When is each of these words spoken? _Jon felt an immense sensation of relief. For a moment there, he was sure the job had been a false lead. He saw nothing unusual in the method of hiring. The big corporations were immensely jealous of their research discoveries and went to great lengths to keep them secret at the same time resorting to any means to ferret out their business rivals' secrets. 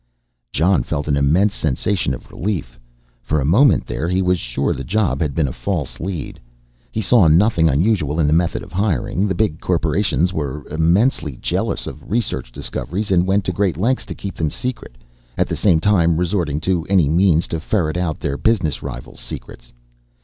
_Jon 0.51 0.81
felt 0.81 1.07
an 1.07 1.15
immense 1.15 1.53
sensation 1.53 2.15
of 2.15 2.31
relief. 2.31 2.79
For 3.21 3.39
a 3.39 3.45
moment 3.45 3.85
there, 3.85 4.09
he 4.09 4.19
was 4.23 4.39
sure 4.39 4.73
the 4.73 4.83
job 4.83 5.21
had 5.21 5.35
been 5.35 5.47
a 5.47 5.51
false 5.51 5.99
lead. 5.99 6.39
He 6.91 7.01
saw 7.01 7.27
nothing 7.27 7.69
unusual 7.69 8.19
in 8.19 8.25
the 8.25 8.33
method 8.33 8.63
of 8.63 8.71
hiring. 8.71 9.27
The 9.27 9.35
big 9.35 9.59
corporations 9.61 10.33
were 10.33 10.65
immensely 10.71 11.35
jealous 11.35 11.85
of 11.85 11.99
their 11.99 12.09
research 12.09 12.51
discoveries 12.51 13.11
and 13.11 13.27
went 13.27 13.43
to 13.45 13.51
great 13.51 13.77
lengths 13.77 14.05
to 14.07 14.15
keep 14.15 14.33
them 14.33 14.49
secret 14.49 14.97
at 15.37 15.45
the 15.47 15.55
same 15.55 15.79
time 15.79 16.17
resorting 16.17 16.59
to 16.61 16.83
any 16.89 17.07
means 17.07 17.45
to 17.49 17.59
ferret 17.59 17.95
out 17.95 18.19
their 18.19 18.37
business 18.37 18.81
rivals' 18.81 19.19
secrets. 19.19 19.71